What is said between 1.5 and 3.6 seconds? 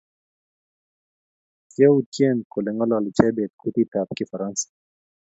Kyautyen kole ngololi Chebet